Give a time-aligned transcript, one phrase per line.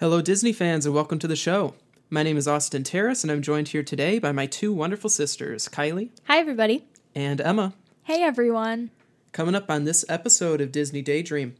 [0.00, 1.74] Hello, Disney fans, and welcome to the show.
[2.10, 5.68] My name is Austin Terrace, and I'm joined here today by my two wonderful sisters,
[5.68, 6.86] Kylie Hi, everybody.
[7.14, 7.74] and Emma.
[8.04, 8.90] Hey everyone.
[9.32, 11.56] Coming up on this episode of Disney Daydream,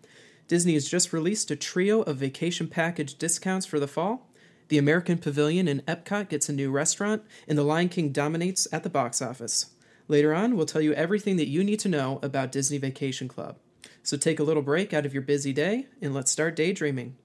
[0.46, 4.30] Disney has just released a trio of vacation package discounts for the fall.
[4.68, 8.82] The American Pavilion in Epcot gets a new restaurant, and The Lion King dominates at
[8.82, 9.72] the box office.
[10.06, 13.56] Later on, we'll tell you everything that you need to know about Disney Vacation Club.
[14.02, 17.16] So take a little break out of your busy day, and let's start daydreaming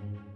[0.00, 0.29] thank you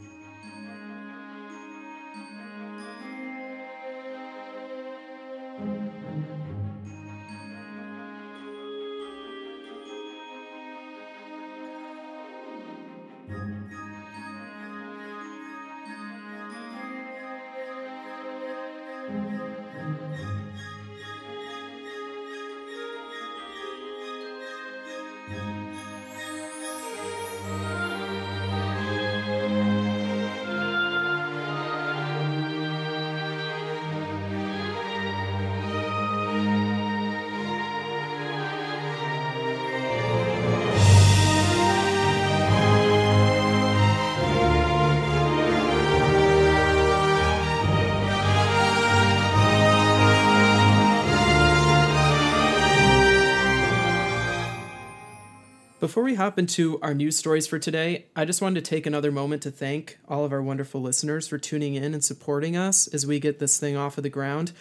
[55.84, 59.12] Before we hop into our news stories for today, I just wanted to take another
[59.12, 63.06] moment to thank all of our wonderful listeners for tuning in and supporting us as
[63.06, 64.52] we get this thing off of the ground.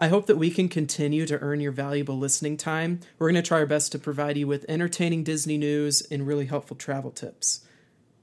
[0.00, 2.98] I hope that we can continue to earn your valuable listening time.
[3.20, 6.46] We're going to try our best to provide you with entertaining Disney news and really
[6.46, 7.64] helpful travel tips.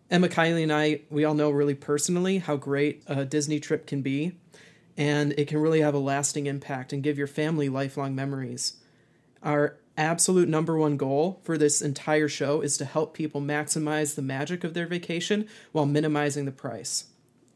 [0.09, 4.01] Emma, Kylie, and I, we all know really personally how great a Disney trip can
[4.01, 4.33] be,
[4.97, 8.73] and it can really have a lasting impact and give your family lifelong memories.
[9.41, 14.21] Our absolute number one goal for this entire show is to help people maximize the
[14.21, 17.05] magic of their vacation while minimizing the price.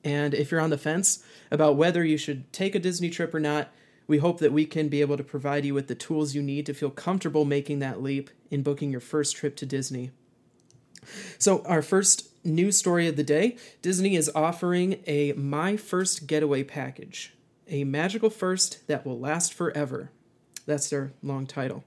[0.04, 3.40] And if you're on the fence about whether you should take a Disney trip or
[3.40, 3.72] not,
[4.08, 6.66] we hope that we can be able to provide you with the tools you need
[6.68, 10.12] to feel comfortable making that leap in booking your first trip to Disney.
[11.38, 16.64] So, our first news story of the day Disney is offering a My First Getaway
[16.64, 17.34] package,
[17.68, 20.12] a magical first that will last forever.
[20.66, 21.84] That's their long title.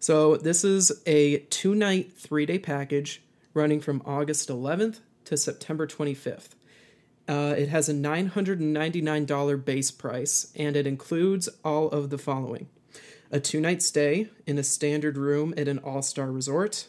[0.00, 3.22] So, this is a two night, three day package
[3.52, 6.50] running from August 11th to September 25th.
[7.26, 12.68] Uh, it has a $999 base price, and it includes all of the following
[13.30, 16.88] a two night stay in a standard room at an all star resort,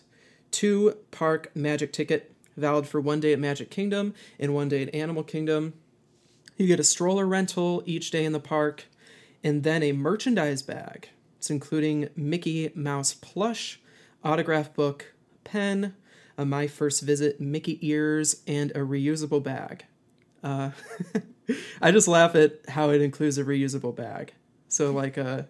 [0.51, 4.93] two park magic ticket valid for one day at Magic Kingdom and one day at
[4.93, 5.73] Animal Kingdom.
[6.57, 8.85] You get a stroller rental each day in the park,
[9.43, 11.09] and then a merchandise bag.
[11.39, 13.79] It's including Mickey Mouse plush,
[14.25, 15.13] autograph book,
[15.45, 15.95] pen,
[16.37, 19.85] a My First Visit Mickey ears, and a reusable bag.
[20.43, 20.71] Uh,
[21.81, 24.33] I just laugh at how it includes a reusable bag.
[24.67, 25.47] So, like a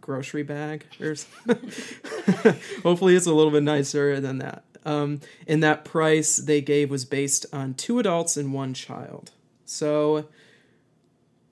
[0.00, 1.28] grocery bag or s-
[2.82, 7.06] hopefully it's a little bit nicer than that um, and that price they gave was
[7.06, 9.30] based on two adults and one child
[9.64, 10.26] so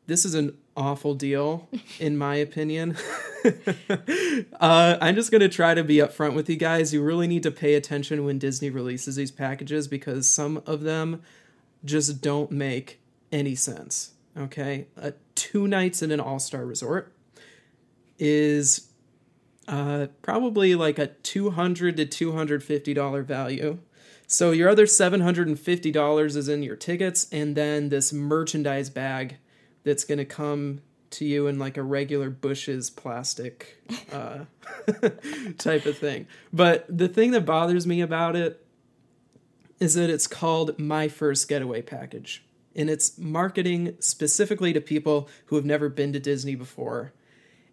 [0.06, 1.68] this is an awful deal
[1.98, 2.96] in my opinion.
[4.60, 6.94] Uh, i'm just going to try to be upfront with you guys.
[6.94, 11.22] You really need to pay attention when disney releases these packages because some of them
[11.84, 13.00] just don't make
[13.32, 14.86] any sense okay?
[15.00, 17.12] Uh, two nights in an all-star resort
[18.18, 18.88] is
[19.68, 23.78] uh, probably like a 200 to two hundred fifty dollar value.
[24.26, 28.12] So your other seven hundred and fifty dollars is in your tickets, and then this
[28.12, 29.36] merchandise bag
[29.84, 33.82] that's gonna come to you in like a regular Bush's plastic
[34.12, 34.44] uh,
[35.58, 36.26] type of thing.
[36.52, 38.64] But the thing that bothers me about it
[39.78, 42.44] is that it's called My First Getaway Package,
[42.74, 47.12] and it's marketing specifically to people who have never been to Disney before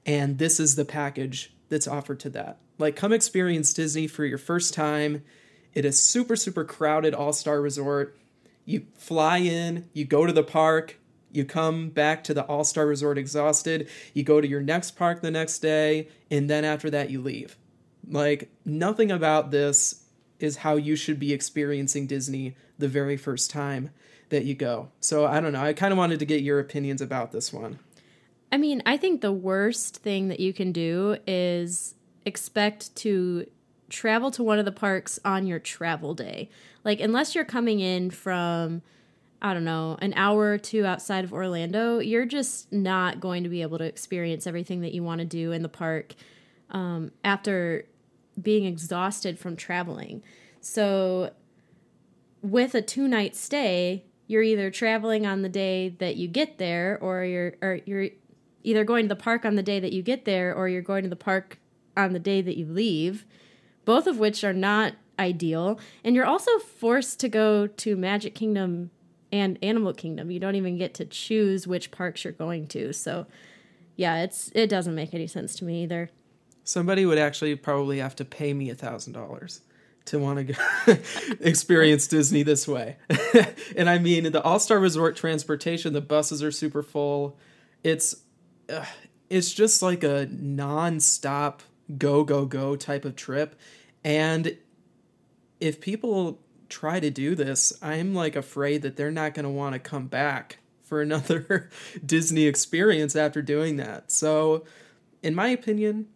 [0.09, 2.57] and this is the package that's offered to that.
[2.77, 5.23] Like, come experience Disney for your first time.
[5.73, 8.17] It is super, super crowded all star resort.
[8.65, 10.99] You fly in, you go to the park,
[11.31, 15.21] you come back to the all star resort exhausted, you go to your next park
[15.21, 17.57] the next day, and then after that, you leave.
[18.07, 20.03] Like, nothing about this
[20.39, 23.91] is how you should be experiencing Disney the very first time
[24.29, 24.89] that you go.
[24.99, 25.61] So, I don't know.
[25.61, 27.79] I kind of wanted to get your opinions about this one.
[28.51, 31.93] I mean, I think the worst thing that you can do is
[32.25, 33.45] expect to
[33.89, 36.49] travel to one of the parks on your travel day.
[36.83, 38.81] Like, unless you're coming in from,
[39.41, 43.49] I don't know, an hour or two outside of Orlando, you're just not going to
[43.49, 46.15] be able to experience everything that you want to do in the park
[46.71, 47.85] um, after
[48.41, 50.23] being exhausted from traveling.
[50.59, 51.31] So,
[52.41, 56.97] with a two night stay, you're either traveling on the day that you get there,
[57.01, 58.09] or you're or you're
[58.63, 61.03] either going to the park on the day that you get there, or you're going
[61.03, 61.59] to the park
[61.95, 63.25] on the day that you leave.
[63.85, 68.91] Both of which are not ideal, and you're also forced to go to Magic Kingdom
[69.31, 70.31] and Animal Kingdom.
[70.31, 72.93] You don't even get to choose which parks you're going to.
[72.93, 73.27] So,
[73.95, 76.09] yeah, it's it doesn't make any sense to me either.
[76.63, 79.61] Somebody would actually probably have to pay me a thousand dollars
[80.05, 80.97] to want to go
[81.39, 82.97] experience Disney this way.
[83.75, 87.37] and I mean, the All Star Resort transportation, the buses are super full.
[87.83, 88.15] It's
[88.69, 88.85] uh,
[89.29, 91.61] it's just like a non-stop
[91.97, 93.55] go go go type of trip,
[94.03, 94.57] and
[95.59, 96.39] if people
[96.69, 100.07] try to do this, I'm like afraid that they're not going to want to come
[100.07, 101.69] back for another
[102.05, 104.11] Disney experience after doing that.
[104.11, 104.65] So,
[105.21, 106.07] in my opinion,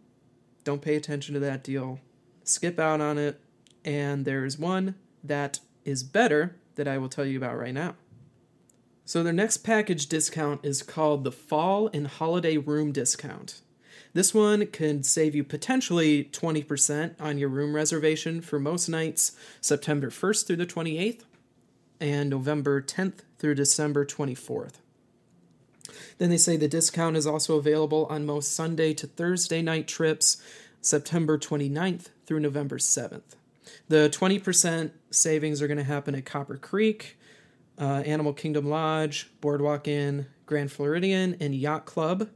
[0.64, 2.00] don't pay attention to that deal.
[2.42, 3.40] Skip out on it
[3.84, 7.94] and there's one that is better that I will tell you about right now.
[9.04, 13.60] So, their next package discount is called the Fall and Holiday Room Discount.
[14.14, 20.08] This one can save you potentially 20% on your room reservation for most nights September
[20.08, 21.22] 1st through the 28th
[22.00, 24.74] and November 10th through December 24th.
[26.18, 30.40] Then they say the discount is also available on most Sunday to Thursday night trips
[30.80, 33.34] September 29th through November 7th.
[33.88, 37.18] The 20% savings are going to happen at Copper Creek,
[37.80, 42.28] uh, Animal Kingdom Lodge, Boardwalk Inn, Grand Floridian, and Yacht Club.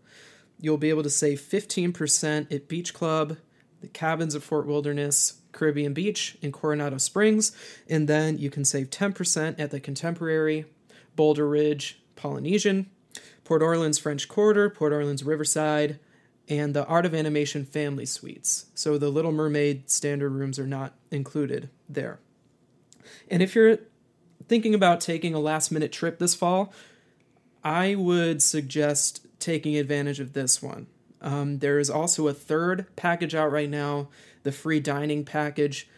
[0.60, 3.36] You'll be able to save 15% at Beach Club,
[3.80, 7.52] the cabins at Fort Wilderness, Caribbean Beach, and Coronado Springs.
[7.88, 10.64] And then you can save 10% at the Contemporary,
[11.14, 12.90] Boulder Ridge, Polynesian,
[13.44, 15.98] Port Orleans French Quarter, Port Orleans Riverside,
[16.48, 18.66] and the Art of Animation Family Suites.
[18.74, 22.18] So the Little Mermaid standard rooms are not included there.
[23.30, 23.78] And if you're
[24.48, 26.72] thinking about taking a last minute trip this fall,
[27.62, 30.86] I would suggest taking advantage of this one.
[31.20, 34.08] Um, there is also a third package out right now,
[34.42, 35.88] the free dining package,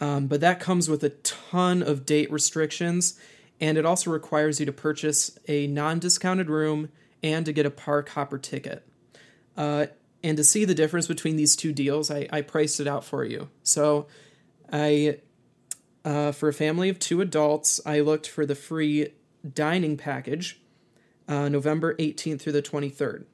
[0.00, 3.18] um, but that comes with a ton of date restrictions,
[3.60, 6.90] and it also requires you to purchase a non discounted room
[7.22, 8.86] and to get a park hopper ticket.
[9.56, 9.86] Uh,
[10.22, 13.24] and to see the difference between these two deals, I, I priced it out for
[13.24, 13.48] you.
[13.62, 14.06] So,
[14.70, 15.18] I
[16.04, 19.08] uh, for a family of two adults, I looked for the free
[19.52, 20.60] dining package,
[21.28, 23.24] uh, November 18th through the 23rd.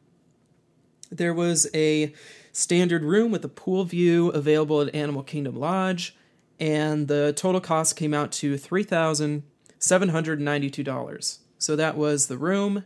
[1.10, 2.14] There was a
[2.52, 6.16] standard room with a pool view available at Animal Kingdom Lodge,
[6.58, 11.38] and the total cost came out to $3,792.
[11.58, 12.84] So that was the room,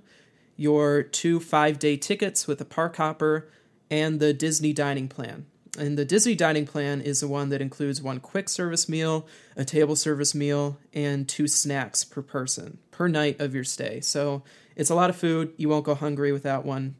[0.57, 3.49] your two five day tickets with a park hopper,
[3.91, 5.47] and the Disney dining plan.
[5.79, 9.27] And the Disney dining plan is the one that includes one quick service meal,
[9.57, 14.01] a table service meal, and two snacks per person per night of your stay.
[14.01, 14.43] So
[14.77, 15.53] it's a lot of food.
[15.57, 16.95] You won't go hungry without one.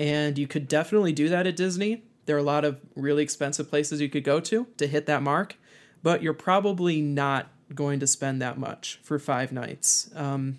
[0.00, 2.04] And you could definitely do that at Disney.
[2.24, 5.22] There are a lot of really expensive places you could go to to hit that
[5.22, 5.56] mark,
[6.02, 10.10] but you're probably not going to spend that much for five nights.
[10.16, 10.58] Um,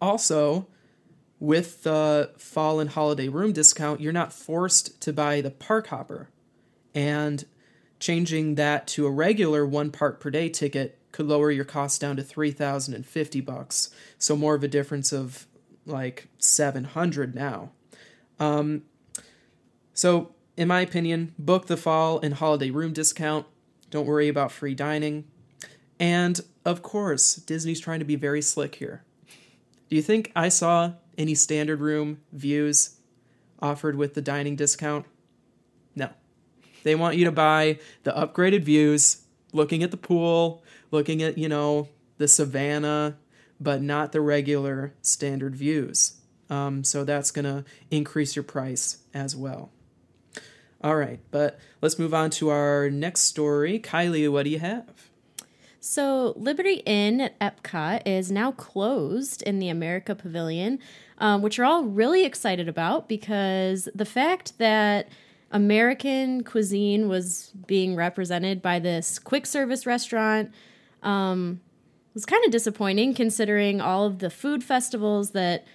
[0.00, 0.66] also,
[1.38, 6.28] with the fall and holiday room discount, you're not forced to buy the park hopper.
[6.92, 7.44] And
[8.00, 12.16] changing that to a regular one park per day ticket could lower your cost down
[12.16, 15.46] to 3050 bucks so more of a difference of
[15.86, 17.70] like 700 now
[18.40, 18.82] um,
[19.92, 23.46] so in my opinion book the fall and holiday room discount.
[23.90, 25.24] Don't worry about free dining.
[26.00, 29.04] And of course disney's trying to be very slick here.
[29.88, 32.96] Do you think i saw any standard room views
[33.60, 35.06] offered with the dining discount?
[35.94, 36.10] No.
[36.82, 39.22] They want you to buy the upgraded views,
[39.52, 41.88] looking at the pool, looking at, you know,
[42.18, 43.16] the savannah,
[43.60, 46.20] but not the regular standard views.
[46.50, 49.70] Um, so that's going to increase your price as well.
[50.82, 53.80] All right, but let's move on to our next story.
[53.80, 55.08] Kylie, what do you have?
[55.80, 60.78] So, Liberty Inn at Epcot is now closed in the America Pavilion,
[61.18, 65.08] um, which we're all really excited about because the fact that
[65.50, 70.52] American cuisine was being represented by this quick service restaurant.
[71.02, 71.60] Um,
[72.14, 75.66] was kind of disappointing considering all of the food festivals that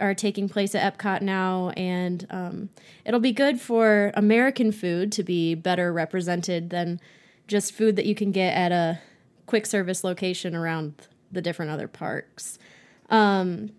[0.00, 2.68] are taking place at Epcot now, and um,
[3.04, 7.00] it'll be good for American food to be better represented than
[7.46, 9.00] just food that you can get at a
[9.46, 10.94] quick service location around
[11.32, 12.58] the different other parks.
[13.10, 13.70] Um,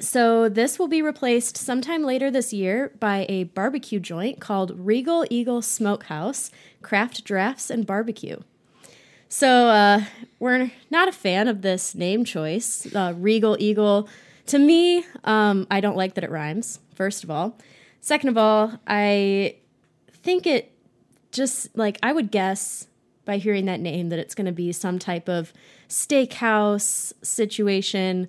[0.00, 5.24] so this will be replaced sometime later this year by a barbecue joint called Regal
[5.30, 6.50] Eagle Smokehouse
[6.82, 8.38] Craft Drafts and Barbecue.
[9.28, 10.04] So uh,
[10.40, 14.08] we're not a fan of this name choice, uh, Regal Eagle.
[14.46, 16.80] To me, um, I don't like that it rhymes.
[16.94, 17.56] First of all,
[18.00, 19.56] second of all, I
[20.10, 20.72] think it
[21.30, 22.86] just like I would guess
[23.24, 25.52] by hearing that name that it's going to be some type of
[25.88, 28.28] steakhouse situation.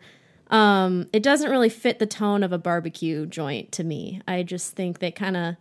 [0.50, 4.22] Um, it doesn't really fit the tone of a barbecue joint to me.
[4.28, 5.56] I just think they kind of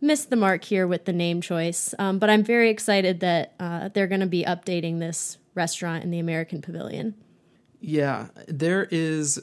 [0.00, 1.94] missed the mark here with the name choice.
[1.98, 6.10] Um, but I'm very excited that uh, they're going to be updating this restaurant in
[6.10, 7.14] the American Pavilion.
[7.80, 9.40] Yeah, there is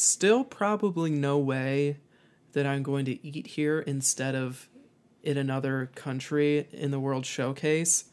[0.00, 1.98] still probably no way
[2.52, 4.68] that I'm going to eat here instead of
[5.22, 8.04] in another country in the World Showcase.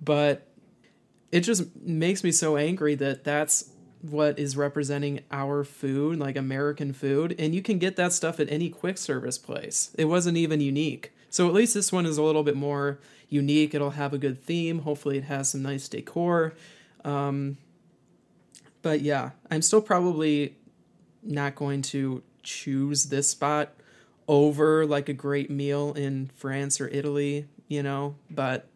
[0.00, 0.48] But
[1.30, 3.70] it just makes me so angry that that's
[4.02, 8.50] what is representing our food, like American food, and you can get that stuff at
[8.50, 9.94] any quick service place.
[9.96, 11.12] It wasn't even unique.
[11.30, 12.98] So at least this one is a little bit more
[13.28, 13.74] unique.
[13.74, 14.80] It'll have a good theme.
[14.80, 16.52] Hopefully, it has some nice decor.
[17.04, 17.56] Um,
[18.82, 20.56] but yeah, I'm still probably
[21.22, 23.74] not going to choose this spot
[24.28, 28.68] over like a great meal in France or Italy, you know, but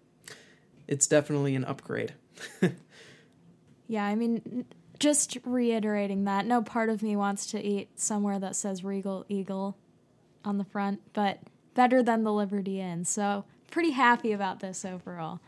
[0.86, 2.14] it's definitely an upgrade.
[3.88, 4.64] yeah, I mean,
[4.98, 9.76] just reiterating that, no part of me wants to eat somewhere that says Regal Eagle
[10.44, 11.40] on the front, but
[11.74, 13.04] better than the Liberty Inn.
[13.04, 15.40] So, pretty happy about this overall.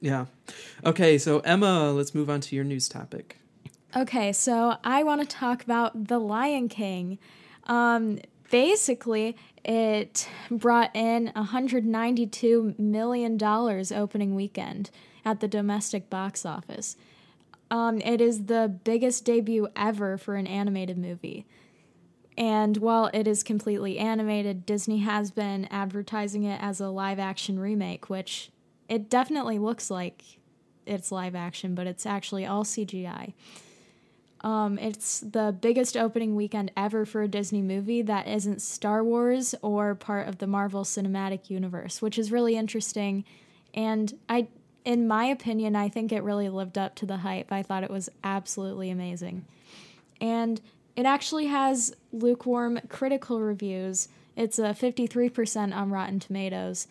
[0.00, 0.26] Yeah.
[0.84, 3.38] Okay, so Emma, let's move on to your news topic.
[3.96, 7.18] Okay, so I want to talk about The Lion King.
[7.64, 8.18] Um,
[8.50, 14.90] basically, it brought in $192 million opening weekend
[15.24, 16.96] at the domestic box office.
[17.70, 21.46] Um, it is the biggest debut ever for an animated movie.
[22.36, 27.58] And while it is completely animated, Disney has been advertising it as a live action
[27.58, 28.50] remake, which
[28.86, 30.22] it definitely looks like
[30.84, 33.32] it's live action, but it's actually all CGI.
[34.42, 39.54] Um, it's the biggest opening weekend ever for a Disney movie that isn't Star Wars
[39.62, 43.24] or part of the Marvel Cinematic Universe, which is really interesting.
[43.74, 44.48] And I
[44.88, 47.52] in my opinion, I think it really lived up to the hype.
[47.52, 49.44] I thought it was absolutely amazing.
[50.18, 50.62] And
[50.96, 54.08] it actually has lukewarm critical reviews.
[54.34, 56.86] It's a 53% on Rotten Tomatoes.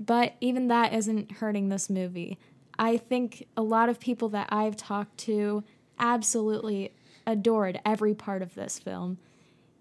[0.00, 2.38] But even that isn't hurting this movie.
[2.78, 5.62] I think a lot of people that I've talked to
[5.98, 6.92] absolutely
[7.26, 9.18] adored every part of this film.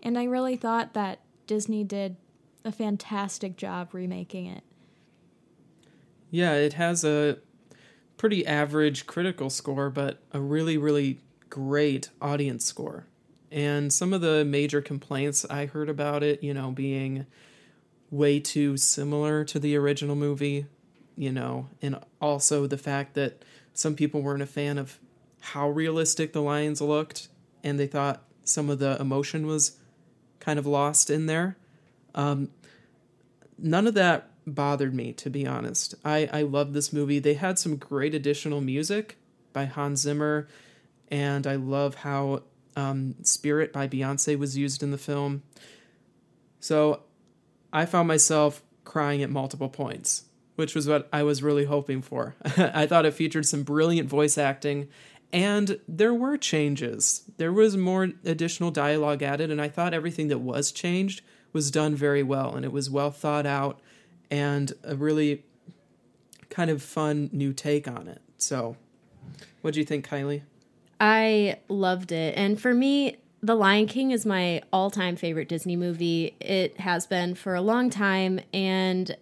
[0.03, 2.15] And I really thought that Disney did
[2.63, 4.63] a fantastic job remaking it.
[6.29, 7.39] Yeah, it has a
[8.17, 13.05] pretty average critical score, but a really, really great audience score.
[13.51, 17.25] And some of the major complaints I heard about it, you know, being
[18.09, 20.67] way too similar to the original movie,
[21.17, 24.99] you know, and also the fact that some people weren't a fan of
[25.41, 27.27] how realistic the lions looked
[27.63, 29.77] and they thought some of the emotion was
[30.39, 31.57] kind of lost in there.
[32.15, 32.49] Um,
[33.57, 35.95] none of that bothered me, to be honest.
[36.03, 37.19] I, I love this movie.
[37.19, 39.17] They had some great additional music
[39.53, 40.47] by Hans Zimmer,
[41.09, 42.43] and I love how
[42.75, 45.43] um, Spirit by Beyonce was used in the film.
[46.59, 47.01] So
[47.71, 52.35] I found myself crying at multiple points, which was what I was really hoping for.
[52.57, 54.87] I thought it featured some brilliant voice acting,
[55.33, 57.23] and there were changes.
[57.37, 61.21] There was more additional dialogue added, and I thought everything that was changed
[61.53, 63.79] was done very well, and it was well thought out
[64.29, 65.43] and a really
[66.49, 68.21] kind of fun new take on it.
[68.37, 68.77] So,
[69.61, 70.41] what do you think, Kylie?
[70.99, 72.37] I loved it.
[72.37, 76.35] And for me, The Lion King is my all time favorite Disney movie.
[76.39, 78.39] It has been for a long time.
[78.53, 79.15] And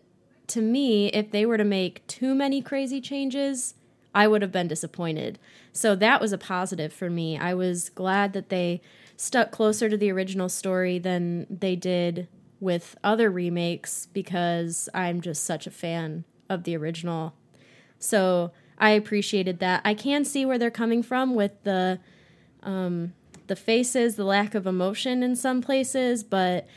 [0.48, 3.76] to me, if they were to make too many crazy changes,
[4.14, 5.40] I would have been disappointed.
[5.72, 7.38] So that was a positive for me.
[7.38, 8.82] I was glad that they
[9.16, 12.28] stuck closer to the original story than they did
[12.60, 17.34] with other remakes because I'm just such a fan of the original.
[18.00, 19.82] So I appreciated that.
[19.86, 22.00] I can see where they're coming from with the
[22.64, 23.14] um,
[23.48, 26.68] the faces, the lack of emotion in some places, but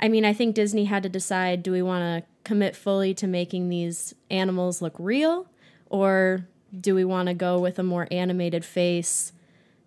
[0.00, 3.26] I mean, I think Disney had to decide: do we want to commit fully to
[3.26, 5.46] making these animals look real,
[5.86, 6.46] or
[6.78, 9.32] do we want to go with a more animated face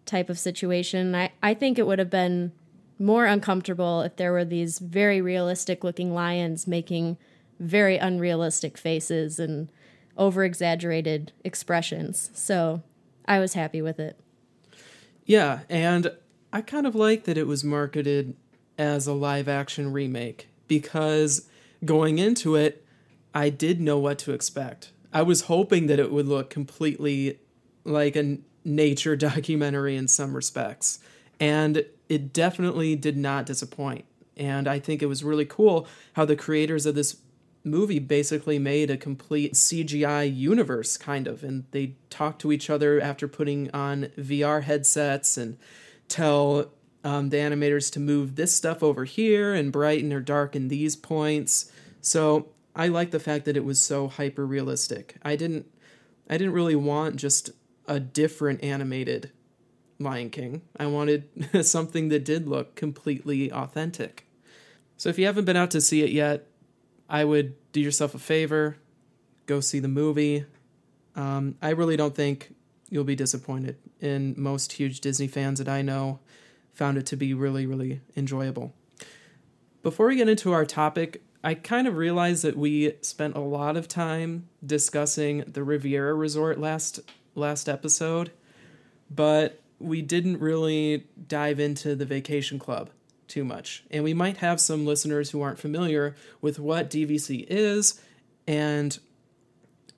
[0.05, 1.15] type of situation?
[1.15, 2.51] I I think it would have been
[2.99, 7.17] more uncomfortable if there were these very realistic looking lions making
[7.59, 9.69] very unrealistic faces and
[10.17, 12.29] over exaggerated expressions.
[12.33, 12.83] So
[13.25, 14.19] I was happy with it.
[15.25, 16.11] Yeah, and
[16.51, 18.35] I kind of like that it was marketed
[18.77, 21.47] as a live action remake because
[21.85, 22.85] going into it,
[23.33, 24.91] I did know what to expect.
[25.13, 27.39] I was hoping that it would look completely
[27.85, 30.99] like a nature documentary in some respects.
[31.39, 34.05] And it definitely did not disappoint.
[34.35, 37.17] And I think it was really cool how the creators of this
[37.63, 41.43] movie basically made a complete CGI universe, kind of.
[41.43, 45.57] And they talk to each other after putting on VR headsets and
[46.09, 46.71] tell
[47.03, 51.71] um, the animators to move this stuff over here and brighten or darken these points.
[52.01, 55.15] So I like the fact that it was so hyper realistic.
[55.23, 55.67] I didn't
[56.29, 57.51] I didn't really want just
[57.87, 59.31] a different animated
[59.99, 60.61] Lion King.
[60.77, 61.27] I wanted
[61.65, 64.25] something that did look completely authentic.
[64.97, 66.47] So if you haven't been out to see it yet,
[67.09, 68.77] I would do yourself a favor,
[69.45, 70.45] go see the movie.
[71.15, 72.55] Um, I really don't think
[72.89, 73.77] you'll be disappointed.
[74.01, 76.19] And most huge Disney fans that I know
[76.73, 78.73] found it to be really, really enjoyable.
[79.81, 83.75] Before we get into our topic, I kind of realized that we spent a lot
[83.75, 87.01] of time discussing the Riviera Resort last
[87.35, 88.31] last episode,
[89.09, 92.91] but we didn't really dive into the Vacation Club
[93.27, 93.83] too much.
[93.91, 97.99] And we might have some listeners who aren't familiar with what DVC is
[98.47, 98.97] and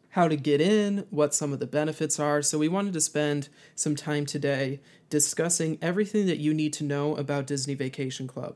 [0.09, 2.41] how to get in, what some of the benefits are.
[2.41, 7.15] So we wanted to spend some time today discussing everything that you need to know
[7.17, 8.55] about Disney Vacation Club.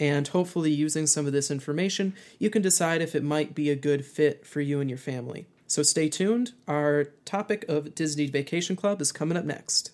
[0.00, 3.76] And hopefully, using some of this information, you can decide if it might be a
[3.76, 5.46] good fit for you and your family.
[5.66, 6.52] So stay tuned.
[6.66, 9.90] Our topic of Disney Vacation Club is coming up next.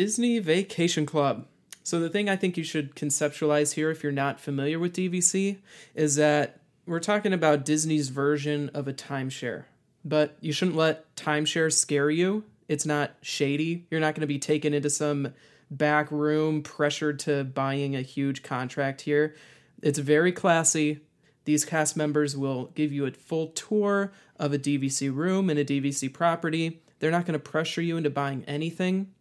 [0.00, 1.44] Disney Vacation Club.
[1.82, 5.58] So, the thing I think you should conceptualize here, if you're not familiar with DVC,
[5.94, 9.64] is that we're talking about Disney's version of a timeshare.
[10.02, 12.44] But you shouldn't let timeshare scare you.
[12.66, 13.84] It's not shady.
[13.90, 15.34] You're not going to be taken into some
[15.70, 19.36] back room pressured to buying a huge contract here.
[19.82, 21.00] It's very classy.
[21.44, 25.64] These cast members will give you a full tour of a DVC room and a
[25.66, 26.80] DVC property.
[27.00, 29.12] They're not going to pressure you into buying anything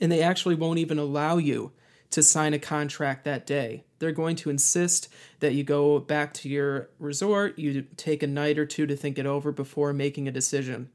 [0.00, 1.72] and they actually won't even allow you
[2.10, 3.84] to sign a contract that day.
[3.98, 5.08] They're going to insist
[5.40, 9.18] that you go back to your resort, you take a night or two to think
[9.18, 10.90] it over before making a decision.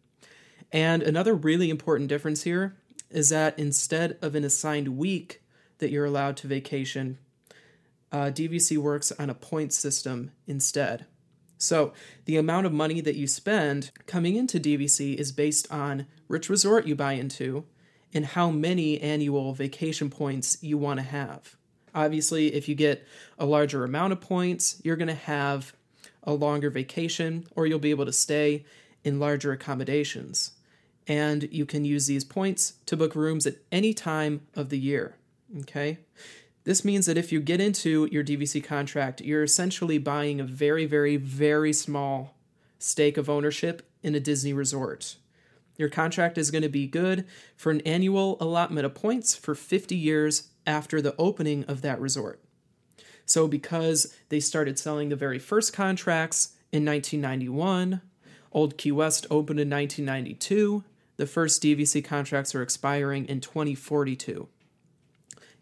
[0.71, 2.75] And another really important difference here
[3.11, 5.43] is that instead of an assigned week
[5.77, 7.19] that you're allowed to vacation,
[8.11, 11.05] uh, DVC works on a point system instead.
[11.57, 11.93] So
[12.25, 16.87] the amount of money that you spend coming into DVC is based on which resort
[16.87, 17.65] you buy into
[18.13, 21.55] and how many annual vacation points you want to have.
[21.95, 23.05] Obviously, if you get
[23.37, 25.73] a larger amount of points, you're going to have
[26.23, 28.65] a longer vacation or you'll be able to stay
[29.03, 30.51] in larger accommodations.
[31.07, 35.15] And you can use these points to book rooms at any time of the year.
[35.61, 35.99] Okay?
[36.63, 40.85] This means that if you get into your DVC contract, you're essentially buying a very,
[40.85, 42.35] very, very small
[42.79, 45.17] stake of ownership in a Disney resort.
[45.77, 49.95] Your contract is going to be good for an annual allotment of points for 50
[49.95, 52.41] years after the opening of that resort.
[53.25, 58.01] So, because they started selling the very first contracts in 1991,
[58.51, 60.83] Old Key West opened in 1992,
[61.17, 64.47] the first DVC contracts are expiring in 2042.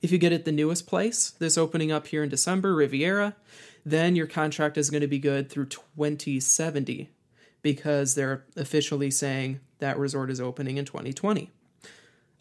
[0.01, 3.35] If you get it the newest place, this opening up here in December, Riviera,
[3.85, 7.09] then your contract is going to be good through 2070
[7.61, 11.51] because they're officially saying that resort is opening in 2020.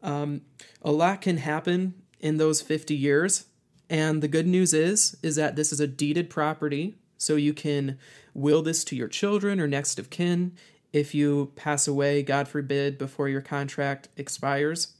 [0.02, 0.42] Um,
[0.82, 3.46] a lot can happen in those 50 years,
[3.90, 7.98] and the good news is is that this is a deeded property, so you can
[8.32, 10.52] will this to your children or next of kin
[10.92, 14.94] if you pass away, God forbid, before your contract expires.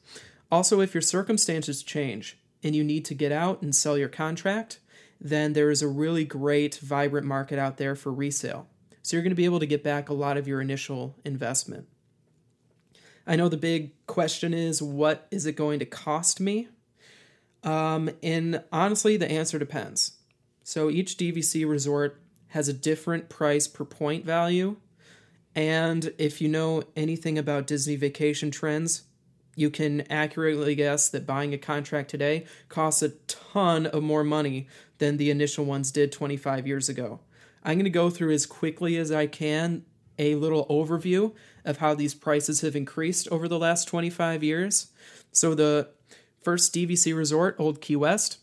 [0.51, 4.79] Also, if your circumstances change and you need to get out and sell your contract,
[5.21, 8.69] then there is a really great, vibrant market out there for resale.
[9.03, 11.89] So you're going to be able to get back a lot of your initial investment.
[13.31, 16.67] I know the big question is what is it going to cost me?
[17.63, 20.17] Um, and honestly, the answer depends.
[20.65, 24.79] So each DVC resort has a different price per point value.
[25.55, 29.05] And if you know anything about Disney vacation trends,
[29.55, 34.67] you can accurately guess that buying a contract today costs a ton of more money
[34.99, 37.21] than the initial ones did 25 years ago.
[37.63, 39.85] I'm going to go through as quickly as I can
[40.19, 41.33] a little overview
[41.65, 44.89] of how these prices have increased over the last 25 years.
[45.33, 45.89] So, the
[46.43, 48.37] first DVC resort, Old Key West,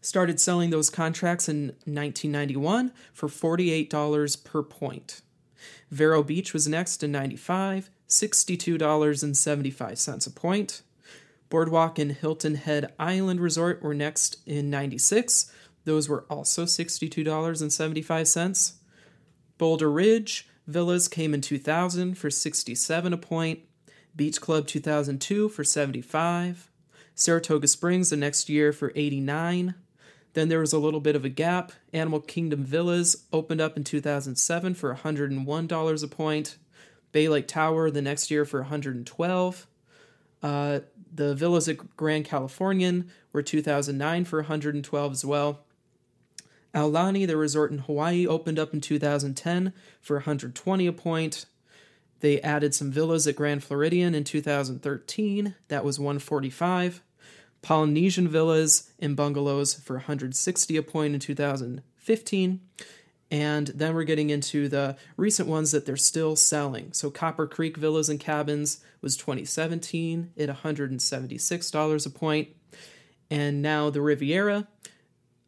[0.00, 5.20] started selling those contracts in 1991 for $48 per point.
[5.90, 10.82] Vero Beach was next in 95, $62.75 a point.
[11.48, 15.50] Boardwalk and Hilton Head Island Resort were next in 96.
[15.84, 18.72] Those were also $62.75.
[19.58, 23.60] Boulder Ridge Villas came in 2000 for 67 a point.
[24.14, 26.70] Beach Club 2002 for 75.
[27.14, 29.74] Saratoga Springs the next year for 89.
[30.34, 31.72] Then there was a little bit of a gap.
[31.92, 36.56] Animal Kingdom Villas opened up in 2007 for $101 a point.
[37.12, 39.66] Bay Lake Tower the next year for 112.
[40.42, 40.80] Uh,
[41.14, 45.60] the villas at Grand Californian were 2009 for 112 as well.
[46.74, 51.46] Aulani, the resort in Hawaii, opened up in 2010 for 120 a point.
[52.20, 55.54] They added some villas at Grand Floridian in 2013.
[55.68, 57.02] That was 145.
[57.62, 62.60] Polynesian villas and bungalows for 160 a point in 2015.
[63.30, 66.92] And then we're getting into the recent ones that they're still selling.
[66.92, 72.48] So Copper Creek Villas and Cabins was 2017 at $176 a point.
[73.30, 74.68] And now the Riviera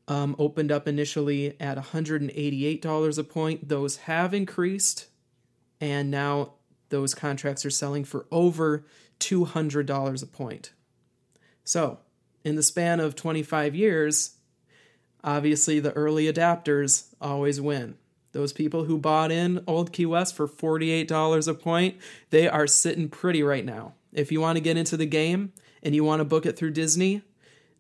[0.08, 3.68] um, opened up initially at $188 a point.
[3.68, 5.06] Those have increased,
[5.80, 6.54] and now
[6.90, 8.84] those contracts are selling for over
[9.20, 10.72] $200 a point.
[11.64, 11.98] So,
[12.44, 14.36] in the span of 25 years,
[15.22, 17.96] obviously the early adapters always win.
[18.32, 21.96] Those people who bought in Old Key West for $48 a point,
[22.30, 23.94] they are sitting pretty right now.
[24.12, 26.72] If you want to get into the game and you want to book it through
[26.72, 27.22] Disney,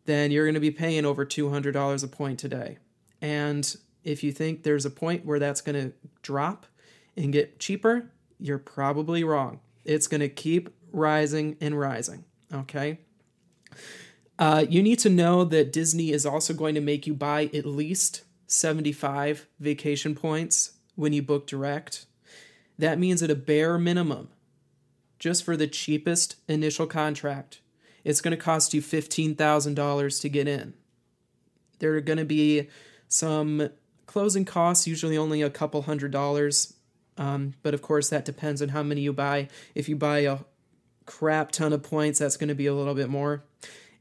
[0.06, 2.78] then you're going to be paying over $200 a point today.
[3.20, 6.66] And if you think there's a point where that's going to drop
[7.16, 9.60] and get cheaper, you're probably wrong.
[9.84, 12.24] It's going to keep rising and rising.
[12.52, 12.98] Okay.
[14.38, 17.64] Uh, you need to know that Disney is also going to make you buy at
[17.64, 22.06] least 75 vacation points when you book direct.
[22.78, 24.28] That means at a bare minimum,
[25.18, 27.60] just for the cheapest initial contract,
[28.04, 30.74] it's going to cost you $15,000 to get in.
[31.78, 32.68] There are going to be
[33.08, 33.70] some
[34.06, 36.74] closing costs, usually only a couple hundred dollars.
[37.16, 39.48] Um, but of course, that depends on how many you buy.
[39.74, 40.38] If you buy a
[41.06, 43.44] crap ton of points, that's going to be a little bit more.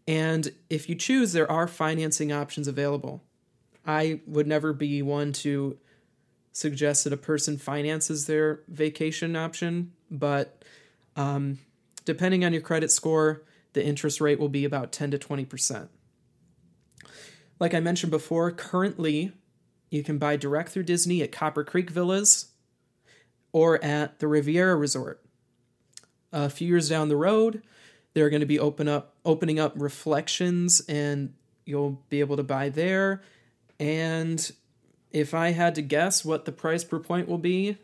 [0.07, 3.23] And if you choose, there are financing options available.
[3.85, 5.77] I would never be one to
[6.51, 10.63] suggest that a person finances their vacation option, but
[11.15, 11.59] um,
[12.05, 15.89] depending on your credit score, the interest rate will be about 10 to 20%.
[17.59, 19.33] Like I mentioned before, currently
[19.89, 22.51] you can buy direct through Disney at Copper Creek Villas
[23.51, 25.23] or at the Riviera Resort.
[26.31, 27.62] A few years down the road,
[28.13, 31.33] they're going to be open up opening up reflections and
[31.65, 33.21] you'll be able to buy there.
[33.79, 34.51] And
[35.12, 37.77] if I had to guess what the price per point will be,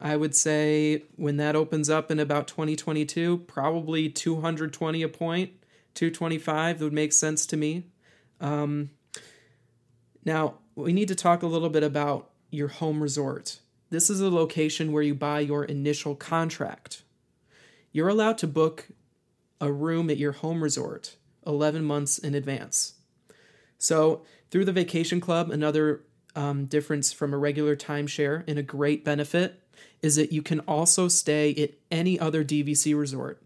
[0.00, 5.52] I would say when that opens up in about 2022, probably 220 a point,
[5.94, 7.84] 225 would make sense to me.
[8.40, 8.90] Um,
[10.24, 13.60] now, we need to talk a little bit about your home resort.
[13.90, 17.02] This is a location where you buy your initial contract.
[17.92, 18.88] You're allowed to book
[19.60, 22.94] a room at your home resort 11 months in advance.
[23.78, 26.02] So, through the Vacation Club, another
[26.36, 29.62] um, difference from a regular timeshare and a great benefit
[30.02, 33.42] is that you can also stay at any other DVC resort.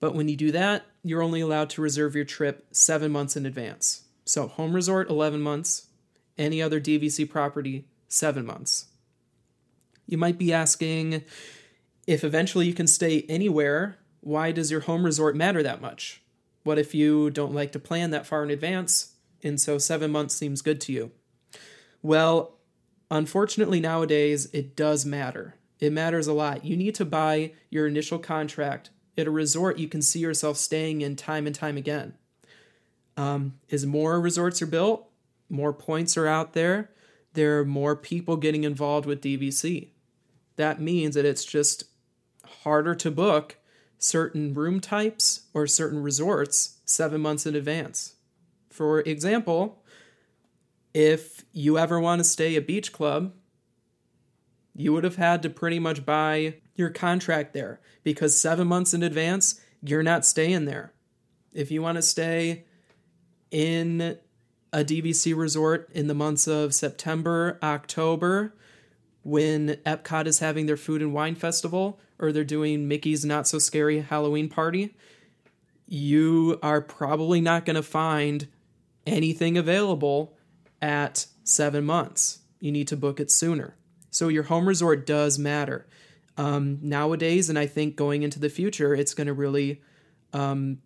[0.00, 3.46] But when you do that, you're only allowed to reserve your trip seven months in
[3.46, 4.02] advance.
[4.24, 5.86] So, home resort, 11 months,
[6.36, 8.86] any other DVC property, seven months.
[10.06, 11.24] You might be asking
[12.06, 16.22] if eventually you can stay anywhere, why does your home resort matter that much?
[16.62, 20.34] What if you don't like to plan that far in advance, and so seven months
[20.34, 21.12] seems good to you?
[22.06, 22.54] Well,
[23.10, 25.56] unfortunately, nowadays it does matter.
[25.80, 26.64] It matters a lot.
[26.64, 31.00] You need to buy your initial contract at a resort you can see yourself staying
[31.00, 32.14] in time and time again.
[33.16, 35.08] Um, as more resorts are built,
[35.48, 36.92] more points are out there,
[37.32, 39.88] there are more people getting involved with DVC.
[40.54, 41.86] That means that it's just
[42.62, 43.56] harder to book
[43.98, 48.14] certain room types or certain resorts seven months in advance.
[48.70, 49.82] For example,
[50.96, 53.34] if you ever want to stay at Beach Club,
[54.74, 59.02] you would have had to pretty much buy your contract there because seven months in
[59.02, 60.94] advance, you're not staying there.
[61.52, 62.64] If you want to stay
[63.50, 64.16] in
[64.72, 68.54] a DVC resort in the months of September, October,
[69.22, 73.58] when Epcot is having their food and wine festival or they're doing Mickey's Not So
[73.58, 74.96] Scary Halloween party,
[75.86, 78.48] you are probably not going to find
[79.06, 80.35] anything available
[80.86, 82.38] at seven months.
[82.60, 83.74] You need to book it sooner.
[84.10, 85.88] So your home resort does matter.
[86.38, 89.82] Um, nowadays, and I think going into the future, it's going to really
[90.32, 90.78] um,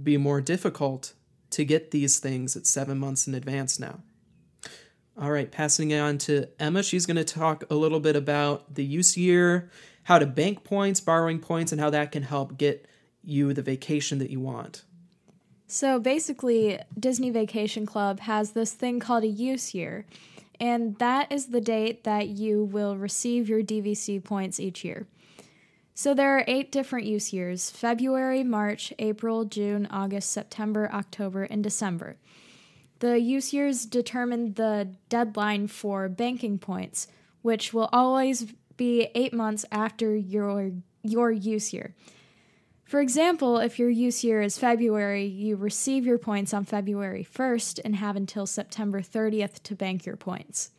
[0.00, 1.14] be more difficult
[1.50, 3.98] to get these things at seven months in advance now.
[5.20, 6.84] All right, passing it on to Emma.
[6.84, 9.68] She's going to talk a little bit about the use year,
[10.04, 12.86] how to bank points, borrowing points, and how that can help get
[13.24, 14.84] you the vacation that you want.
[15.72, 20.04] So basically, Disney Vacation Club has this thing called a use year,
[20.58, 25.06] and that is the date that you will receive your DVC points each year.
[25.94, 31.62] So there are eight different use years February, March, April, June, August, September, October, and
[31.62, 32.16] December.
[32.98, 37.06] The use years determine the deadline for banking points,
[37.42, 40.72] which will always be eight months after your,
[41.04, 41.94] your use year.
[42.90, 47.78] For example, if your use year is February, you receive your points on February 1st
[47.84, 50.72] and have until September 30th to bank your points.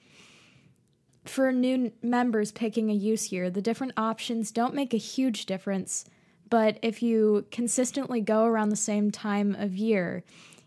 [1.24, 6.04] For new members picking a use year, the different options don't make a huge difference,
[6.50, 10.26] but if you consistently go around the same time of year,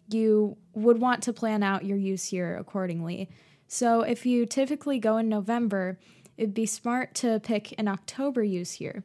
[0.09, 3.29] you would want to plan out your use year accordingly.
[3.69, 5.99] So if you typically go in November,
[6.39, 9.05] it'd be smart to pick an October use year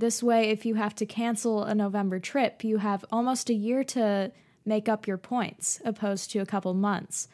[0.00, 3.84] this way, if you have to cancel a November trip, you have almost a year
[3.84, 4.32] to
[4.64, 7.28] make up your points, opposed to a couple months.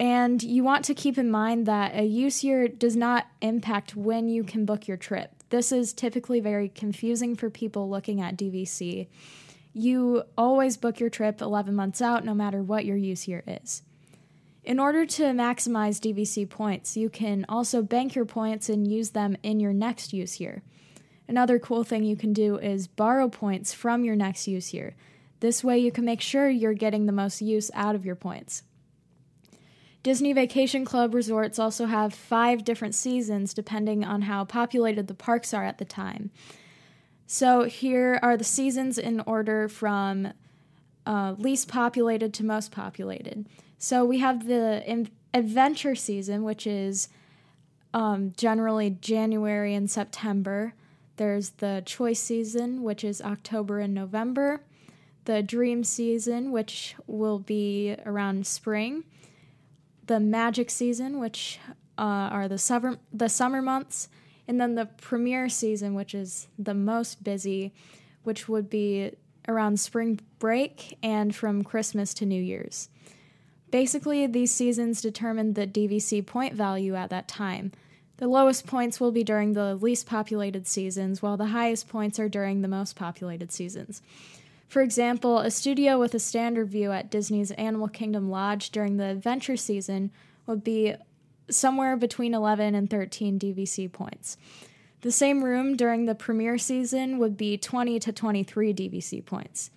[0.00, 4.28] And you want to keep in mind that a use year does not impact when
[4.28, 5.30] you can book your trip.
[5.50, 9.08] This is typically very confusing for people looking at DVC.
[9.72, 13.82] You always book your trip 11 months out, no matter what your use year is.
[14.68, 19.34] In order to maximize DVC points, you can also bank your points and use them
[19.42, 20.62] in your next use year.
[21.26, 24.94] Another cool thing you can do is borrow points from your next use year.
[25.40, 28.62] This way, you can make sure you're getting the most use out of your points.
[30.02, 35.54] Disney Vacation Club resorts also have five different seasons depending on how populated the parks
[35.54, 36.30] are at the time.
[37.26, 40.34] So, here are the seasons in order from
[41.06, 43.46] uh, least populated to most populated.
[43.78, 47.08] So we have the adventure season, which is
[47.94, 50.74] um, generally January and September.
[51.16, 54.62] There's the choice season, which is October and November.
[55.26, 59.04] The dream season, which will be around spring.
[60.06, 61.60] The magic season, which
[61.96, 64.08] uh, are the summer the summer months,
[64.48, 67.72] and then the premiere season, which is the most busy,
[68.22, 69.12] which would be
[69.46, 72.88] around spring break and from Christmas to New Year's.
[73.70, 77.72] Basically, these seasons determine the DVC point value at that time.
[78.16, 82.28] The lowest points will be during the least populated seasons, while the highest points are
[82.28, 84.02] during the most populated seasons.
[84.68, 89.06] For example, a studio with a standard view at Disney's Animal Kingdom Lodge during the
[89.06, 90.10] adventure season
[90.46, 90.94] would be
[91.50, 94.36] somewhere between 11 and 13 DVC points.
[95.00, 99.70] The same room during the premiere season would be 20 to 23 DVC points.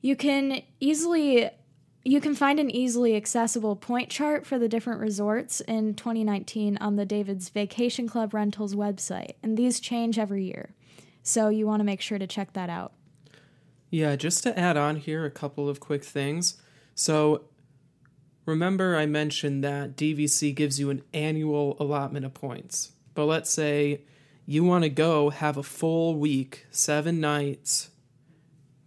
[0.00, 1.50] You can easily
[2.04, 6.96] you can find an easily accessible point chart for the different resorts in 2019 on
[6.96, 10.74] the David's Vacation Club Rentals website, and these change every year.
[11.22, 12.92] So you want to make sure to check that out.
[13.90, 16.60] Yeah, just to add on here a couple of quick things.
[16.94, 17.44] So
[18.46, 22.92] remember, I mentioned that DVC gives you an annual allotment of points.
[23.14, 24.00] But let's say
[24.44, 27.90] you want to go have a full week, seven nights,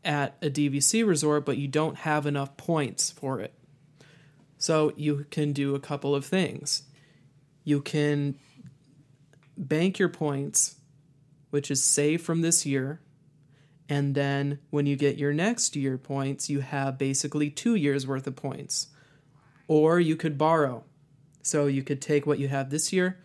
[0.05, 3.53] at a DVC resort, but you don't have enough points for it.
[4.57, 6.83] So you can do a couple of things.
[7.63, 8.37] You can
[9.57, 10.75] bank your points,
[11.49, 13.01] which is save from this year.
[13.89, 18.27] And then when you get your next year points, you have basically two years worth
[18.27, 18.87] of points.
[19.67, 20.83] Or you could borrow.
[21.41, 23.19] So you could take what you have this year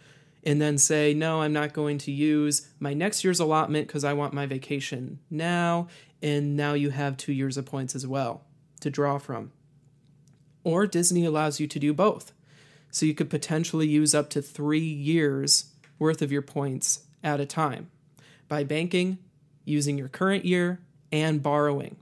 [0.44, 4.12] and then say, no, I'm not going to use my next year's allotment because I
[4.12, 5.88] want my vacation now
[6.22, 8.42] and now you have two years of points as well
[8.80, 9.52] to draw from.
[10.64, 12.32] Or Disney allows you to do both.
[12.90, 17.46] So you could potentially use up to three years worth of your points at a
[17.46, 17.90] time
[18.48, 19.18] by banking,
[19.64, 20.80] using your current year,
[21.12, 21.96] and borrowing.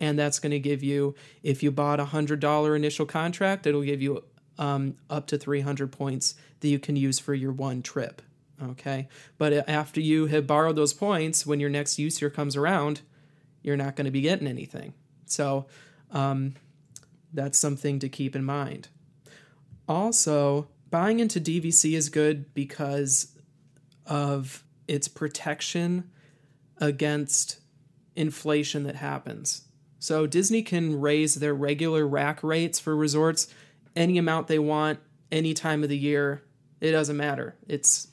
[0.00, 4.02] And that's going to give you, if you bought a $100 initial contract, it'll give
[4.02, 4.22] you
[4.58, 8.22] um, up to 300 points that you can use for your one trip.
[8.62, 9.08] Okay.
[9.36, 13.00] But after you have borrowed those points, when your next use year comes around,
[13.64, 14.94] you're not going to be getting anything.
[15.26, 15.66] So
[16.12, 16.54] um,
[17.32, 18.88] that's something to keep in mind.
[19.88, 23.32] Also, buying into DVC is good because
[24.06, 26.10] of its protection
[26.78, 27.58] against
[28.14, 29.62] inflation that happens.
[29.98, 33.48] So Disney can raise their regular rack rates for resorts
[33.96, 34.98] any amount they want,
[35.32, 36.42] any time of the year.
[36.80, 37.56] It doesn't matter.
[37.66, 38.08] It's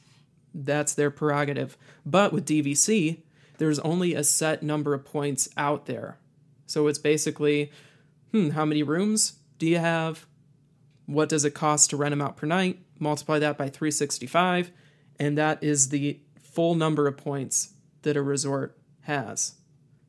[0.54, 1.78] that's their prerogative.
[2.06, 3.20] But with DVC,
[3.62, 6.18] there's only a set number of points out there.
[6.66, 7.72] So it's basically,
[8.32, 10.26] hmm, how many rooms do you have?
[11.06, 12.80] What does it cost to rent them out per night?
[12.98, 14.72] Multiply that by 365,
[15.20, 19.54] and that is the full number of points that a resort has.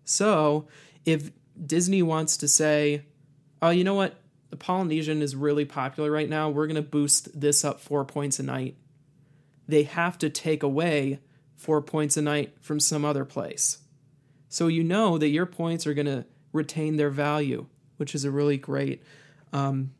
[0.06, 0.66] So
[1.04, 1.30] if
[1.62, 3.02] Disney wants to say,
[3.60, 4.14] oh, you know what?
[4.48, 6.48] The Polynesian is really popular right now.
[6.48, 8.78] We're going to boost this up four points a night.
[9.68, 11.20] They have to take away
[11.62, 13.78] four points a night from some other place.
[14.48, 18.30] So you know that your points are going to retain their value, which is a
[18.30, 19.02] really great
[19.52, 19.92] um,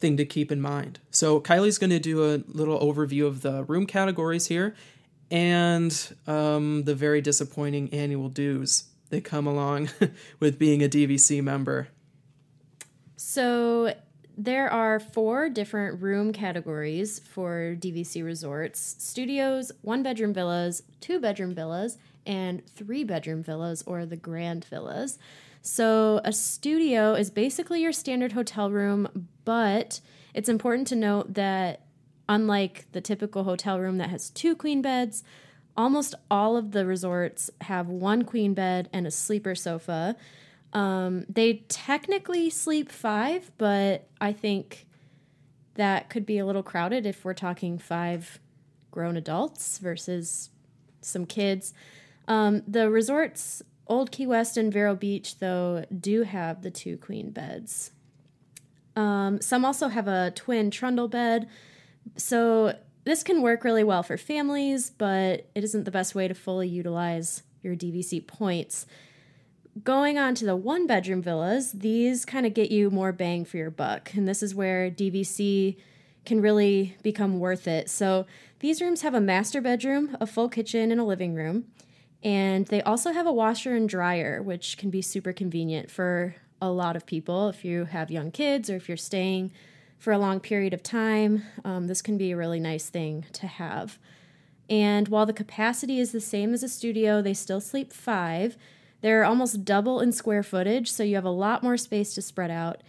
[0.00, 0.98] thing to keep in mind.
[1.12, 4.74] So Kylie's going to do a little overview of the room categories here
[5.30, 9.90] and um, the very disappointing annual dues that come along
[10.40, 11.88] with being a DVC member.
[13.16, 13.94] So
[14.36, 21.54] there are four different room categories for DVC resorts studios, one bedroom villas, two bedroom
[21.54, 25.18] villas, and three bedroom villas or the grand villas.
[25.60, 30.00] So a studio is basically your standard hotel room, but
[30.34, 31.82] it's important to note that
[32.28, 35.22] unlike the typical hotel room that has two queen beds,
[35.76, 40.16] almost all of the resorts have one queen bed and a sleeper sofa.
[40.72, 44.86] Um, they technically sleep five, but I think
[45.74, 48.38] that could be a little crowded if we're talking five
[48.90, 50.50] grown adults versus
[51.00, 51.74] some kids.
[52.28, 57.30] Um, the resorts, Old Key West and Vero Beach, though, do have the two queen
[57.30, 57.90] beds.
[58.94, 61.48] Um, some also have a twin trundle bed.
[62.16, 66.34] So this can work really well for families, but it isn't the best way to
[66.34, 68.86] fully utilize your DVC points.
[69.82, 73.56] Going on to the one bedroom villas, these kind of get you more bang for
[73.56, 74.12] your buck.
[74.14, 75.76] And this is where DVC
[76.26, 77.88] can really become worth it.
[77.88, 78.26] So
[78.60, 81.64] these rooms have a master bedroom, a full kitchen, and a living room.
[82.22, 86.70] And they also have a washer and dryer, which can be super convenient for a
[86.70, 89.52] lot of people if you have young kids or if you're staying
[89.98, 93.46] for a long period of time, um, this can be a really nice thing to
[93.46, 93.98] have.
[94.70, 98.56] And while the capacity is the same as a studio, they still sleep five.
[99.02, 102.50] They're almost double in square footage, so you have a lot more space to spread
[102.50, 102.82] out.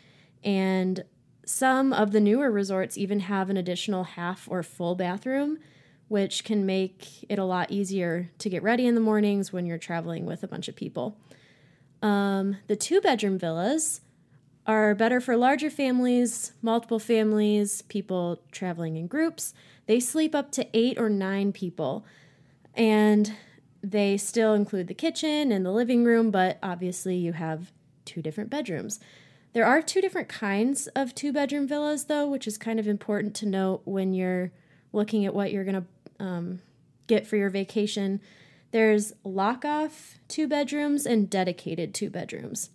[0.43, 1.03] And
[1.45, 5.57] some of the newer resorts even have an additional half or full bathroom,
[6.07, 9.77] which can make it a lot easier to get ready in the mornings when you're
[9.77, 11.17] traveling with a bunch of people.
[12.01, 14.01] Um, the two bedroom villas
[14.65, 19.53] are better for larger families, multiple families, people traveling in groups.
[19.87, 22.05] They sleep up to eight or nine people.
[22.73, 23.33] And
[23.83, 27.71] they still include the kitchen and the living room, but obviously you have
[28.05, 28.99] two different bedrooms.
[29.51, 33.35] There are two different kinds of two bedroom villas, though, which is kind of important
[33.35, 34.51] to note when you're
[34.93, 35.85] looking at what you're going
[36.19, 36.61] to um,
[37.07, 38.21] get for your vacation.
[38.71, 42.71] There's lock off two bedrooms and dedicated two bedrooms.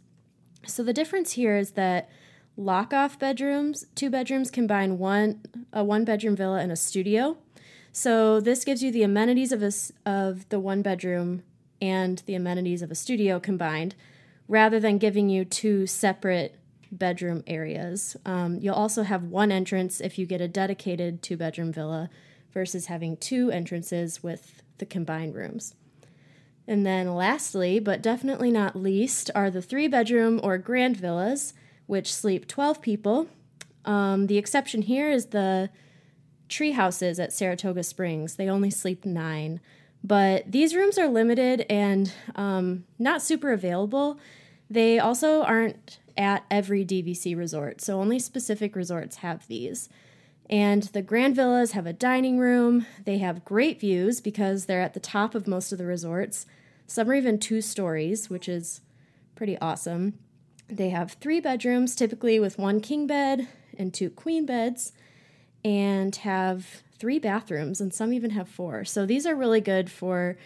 [0.67, 2.11] So the difference here is that
[2.57, 5.41] lock off bedrooms, two bedrooms combine one
[5.73, 7.39] a one bedroom villa and a studio.
[7.93, 9.73] So this gives you the amenities of a,
[10.07, 11.43] of the one bedroom
[11.81, 13.95] and the amenities of a studio combined,
[14.47, 16.57] rather than giving you two separate
[16.91, 18.17] bedroom areas.
[18.25, 22.11] Um, you'll also have one entrance if you get a dedicated two bedroom villa
[22.53, 25.75] versus having two entrances with the combined rooms.
[26.67, 31.55] And then, lastly, but definitely not least, are the three bedroom or grand villas,
[31.87, 33.29] which sleep 12 people.
[33.85, 35.71] Um, the exception here is the
[36.49, 38.37] tree houses at Saratoga Springs.
[38.37, 39.61] They only sleep nine.
[40.03, 44.19] But these rooms are limited and um, not super available.
[44.71, 49.89] They also aren't at every DVC resort, so only specific resorts have these.
[50.51, 52.87] And the Grand Villas have a dining room.
[53.05, 56.47] They have great views because they're at the top of most of the resorts.
[56.87, 58.81] Some are even two stories, which is
[59.35, 60.19] pretty awesome.
[60.69, 64.93] They have three bedrooms, typically with one king bed and two queen beds,
[65.65, 68.85] and have three bathrooms, and some even have four.
[68.85, 70.37] So these are really good for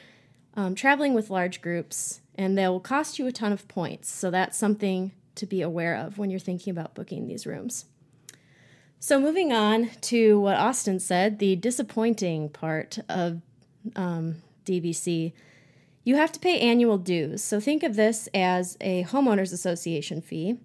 [0.54, 4.10] um, traveling with large groups and they'll cost you a ton of points.
[4.10, 7.86] So that's something to be aware of when you're thinking about booking these rooms.
[9.00, 13.42] So, moving on to what Austin said, the disappointing part of
[13.96, 15.32] um, DVC,
[16.04, 17.42] you have to pay annual dues.
[17.42, 20.58] So, think of this as a homeowners association fee.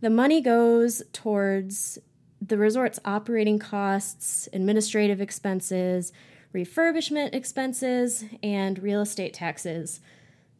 [0.00, 1.98] The money goes towards
[2.40, 6.12] the resort's operating costs, administrative expenses,
[6.54, 10.00] refurbishment expenses, and real estate taxes.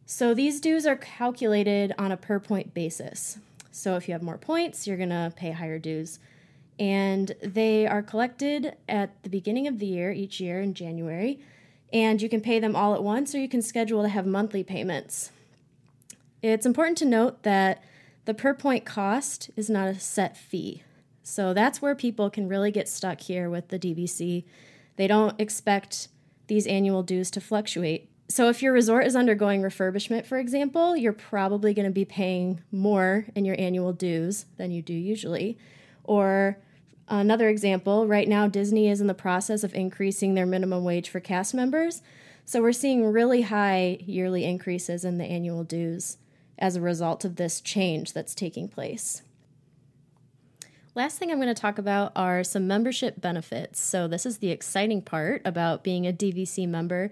[0.05, 3.39] So these dues are calculated on a per point basis.
[3.71, 6.19] So if you have more points, you're going to pay higher dues.
[6.79, 11.39] And they are collected at the beginning of the year, each year in January.
[11.93, 14.63] And you can pay them all at once or you can schedule to have monthly
[14.63, 15.31] payments.
[16.41, 17.83] It's important to note that
[18.25, 20.83] the per point cost is not a set fee.
[21.23, 24.43] So that's where people can really get stuck here with the DVC.
[24.95, 26.07] They don't expect
[26.47, 28.09] these annual dues to fluctuate.
[28.29, 32.61] So if your resort is undergoing refurbishment, for example, you're probably going to be paying
[32.71, 35.57] more in your annual dues than you do usually.
[36.03, 36.57] Or
[37.07, 41.19] another example, right now Disney is in the process of increasing their minimum wage for
[41.19, 42.01] cast members.
[42.45, 46.17] So we're seeing really high yearly increases in the annual dues
[46.57, 49.23] as a result of this change that's taking place.
[50.93, 53.79] Last thing I'm going to talk about are some membership benefits.
[53.79, 57.11] So, this is the exciting part about being a DVC member.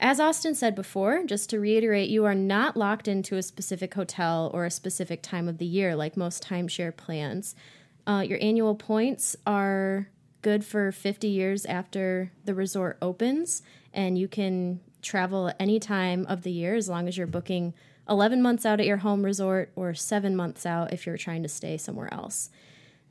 [0.00, 4.50] As Austin said before, just to reiterate, you are not locked into a specific hotel
[4.54, 7.54] or a specific time of the year like most timeshare plans.
[8.06, 10.08] Uh, your annual points are
[10.40, 16.42] good for 50 years after the resort opens, and you can travel any time of
[16.42, 17.74] the year as long as you're booking
[18.08, 21.48] 11 months out at your home resort or seven months out if you're trying to
[21.50, 22.48] stay somewhere else.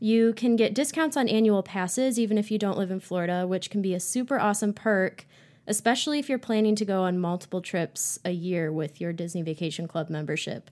[0.03, 3.69] You can get discounts on annual passes even if you don't live in Florida, which
[3.69, 5.25] can be a super awesome perk,
[5.65, 9.87] especially if you're planning to go on multiple trips a year with your Disney Vacation
[9.87, 10.69] Club membership.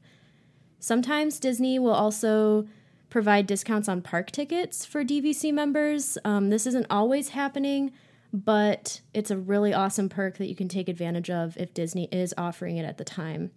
[0.81, 2.67] Sometimes Disney will also
[3.09, 6.17] provide discounts on park tickets for DVC members.
[6.25, 7.93] Um, this isn't always happening,
[8.33, 12.33] but it's a really awesome perk that you can take advantage of if Disney is
[12.37, 13.51] offering it at the time.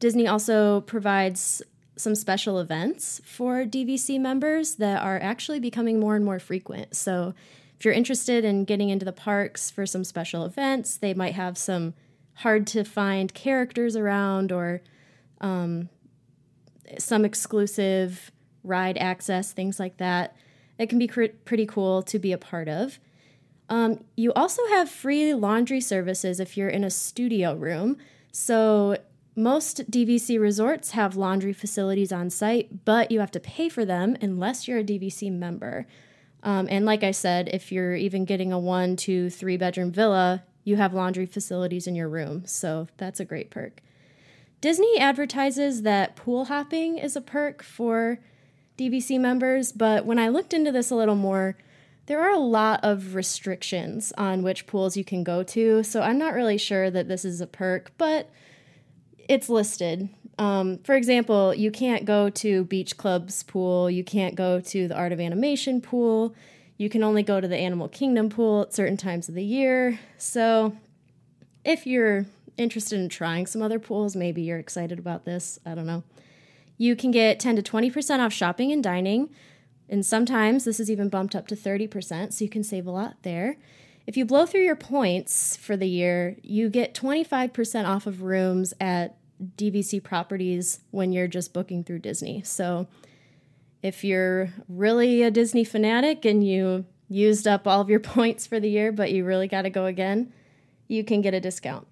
[0.00, 1.62] Disney also provides
[2.00, 6.96] some special events for DVC members that are actually becoming more and more frequent.
[6.96, 7.34] So,
[7.78, 11.56] if you're interested in getting into the parks for some special events, they might have
[11.56, 11.94] some
[12.34, 14.82] hard to find characters around or
[15.40, 15.88] um,
[16.98, 18.30] some exclusive
[18.62, 20.36] ride access, things like that.
[20.78, 22.98] It can be cr- pretty cool to be a part of.
[23.68, 27.96] Um, you also have free laundry services if you're in a studio room.
[28.32, 28.98] So
[29.36, 34.16] most DVC resorts have laundry facilities on site, but you have to pay for them
[34.20, 35.86] unless you're a DVC member.
[36.42, 40.44] Um, and like I said, if you're even getting a one, two, three bedroom villa,
[40.64, 42.44] you have laundry facilities in your room.
[42.46, 43.80] So that's a great perk.
[44.60, 48.18] Disney advertises that pool hopping is a perk for
[48.76, 51.56] DVC members, but when I looked into this a little more,
[52.06, 55.82] there are a lot of restrictions on which pools you can go to.
[55.82, 58.28] So I'm not really sure that this is a perk, but
[59.30, 60.08] it's listed.
[60.38, 64.96] Um, for example, you can't go to Beach Club's pool, you can't go to the
[64.96, 66.34] Art of Animation pool,
[66.76, 70.00] you can only go to the Animal Kingdom pool at certain times of the year.
[70.18, 70.76] So,
[71.64, 72.26] if you're
[72.56, 76.02] interested in trying some other pools, maybe you're excited about this, I don't know.
[76.76, 79.30] You can get 10 to 20% off shopping and dining,
[79.88, 83.22] and sometimes this is even bumped up to 30%, so you can save a lot
[83.22, 83.58] there.
[84.08, 88.74] If you blow through your points for the year, you get 25% off of rooms
[88.80, 89.19] at
[89.56, 92.42] DVC properties when you're just booking through Disney.
[92.42, 92.88] So
[93.82, 98.60] if you're really a Disney fanatic and you used up all of your points for
[98.60, 100.32] the year, but you really got to go again,
[100.88, 101.86] you can get a discount.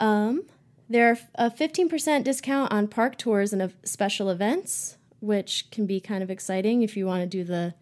[0.00, 0.42] Um,
[0.88, 6.22] there are a 15% discount on park tours and special events, which can be kind
[6.22, 7.74] of exciting if you want to do the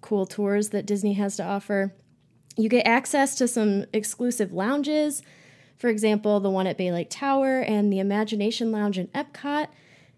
[0.00, 1.94] cool tours that Disney has to offer.
[2.56, 5.22] You get access to some exclusive lounges
[5.76, 9.68] for example, the one at Bay Lake Tower and the Imagination Lounge in Epcot.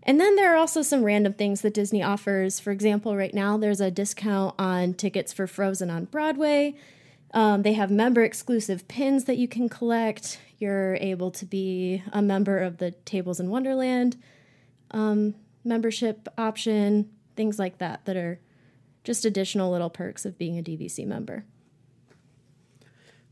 [0.02, 2.60] And then there are also some random things that Disney offers.
[2.60, 6.76] For example, right now there's a discount on tickets for Frozen on Broadway.
[7.34, 10.38] Um, they have member exclusive pins that you can collect.
[10.58, 14.16] You're able to be a member of the Tables in Wonderland
[14.90, 15.34] um,
[15.64, 18.40] membership option, things like that, that are
[19.04, 21.44] just additional little perks of being a DVC member.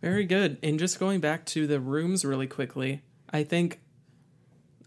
[0.05, 0.59] Very good.
[0.63, 3.01] And just going back to the rooms really quickly,
[3.31, 3.81] I think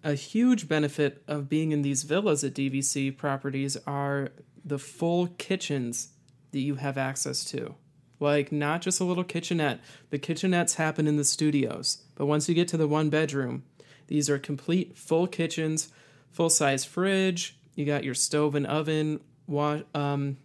[0.03, 4.29] a huge benefit of being in these villas at DVC properties are
[4.63, 6.09] the full kitchens
[6.51, 7.73] that you have access to.
[8.19, 9.79] Like, not just a little kitchenette.
[10.11, 12.03] The kitchenettes happen in the studios.
[12.13, 13.63] But once you get to the one bedroom,
[14.05, 15.91] these are complete full kitchens,
[16.29, 17.57] full size fridge.
[17.73, 20.37] You got your stove and oven, wa- um,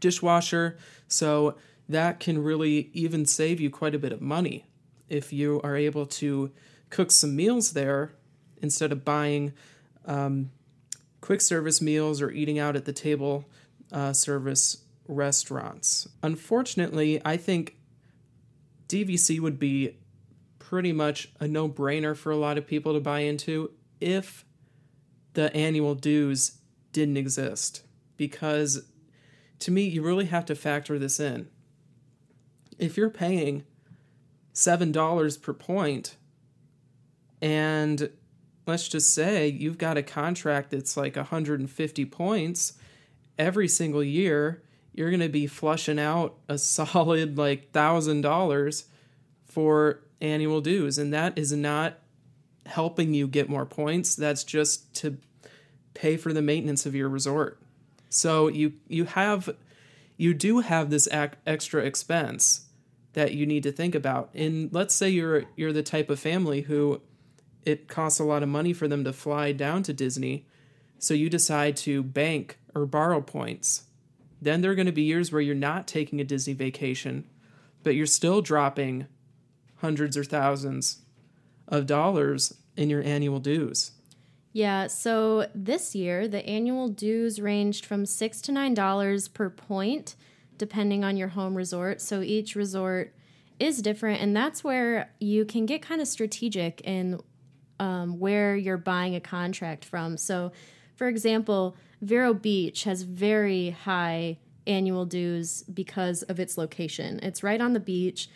[0.00, 0.76] dishwasher.
[1.06, 1.54] So
[1.88, 4.66] that can really even save you quite a bit of money
[5.08, 6.50] if you are able to
[6.90, 8.12] cook some meals there
[8.60, 9.52] instead of buying
[10.06, 10.50] um,
[11.20, 13.48] quick service meals or eating out at the table
[13.90, 16.08] uh, service restaurants.
[16.22, 17.76] Unfortunately, I think
[18.88, 19.96] DVC would be
[20.58, 23.70] pretty much a no brainer for a lot of people to buy into
[24.00, 24.44] if
[25.34, 26.58] the annual dues
[26.92, 27.82] didn't exist.
[28.16, 28.84] Because
[29.60, 31.48] to me, you really have to factor this in.
[32.82, 33.64] If you're paying
[34.54, 36.16] $7 per point
[37.40, 38.10] and
[38.66, 42.74] let's just say you've got a contract that's like 150 points
[43.38, 44.62] every single year
[44.92, 48.84] you're going to be flushing out a solid like $1000
[49.46, 51.98] for annual dues and that is not
[52.66, 54.14] helping you get more points.
[54.14, 55.18] That's just to
[55.94, 57.60] pay for the maintenance of your resort.
[58.08, 59.54] So you you have
[60.16, 62.66] you do have this ac- extra expense
[63.14, 66.62] that you need to think about and let's say you're you're the type of family
[66.62, 67.00] who
[67.64, 70.46] it costs a lot of money for them to fly down to Disney.
[70.98, 73.84] So you decide to bank or borrow points.
[74.40, 77.28] Then there are going to be years where you're not taking a Disney vacation,
[77.82, 79.06] but you're still dropping
[79.76, 81.02] hundreds or thousands
[81.68, 83.92] of dollars in your annual dues.
[84.52, 90.14] Yeah, so this year the annual dues ranged from six to nine dollars per point,
[90.62, 92.00] depending on your home resort.
[92.00, 93.12] So each resort
[93.58, 97.18] is different, and that's where you can get kind of strategic in
[97.80, 100.16] um, where you're buying a contract from.
[100.16, 100.52] So,
[100.94, 104.38] for example, Vero Beach has very high
[104.68, 107.18] annual dues because of its location.
[107.24, 108.30] It's right on the beach.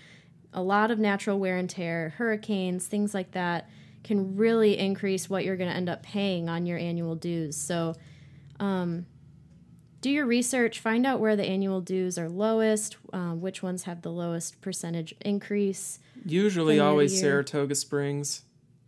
[0.52, 3.70] A lot of natural wear and tear, hurricanes, things like that
[4.02, 7.56] can really increase what you're going to end up paying on your annual dues.
[7.56, 7.94] So,
[8.58, 9.06] um,
[10.06, 14.02] do your research, find out where the annual dues are lowest, uh, which ones have
[14.02, 15.98] the lowest percentage increase.
[16.24, 18.42] Usually, always Saratoga Springs.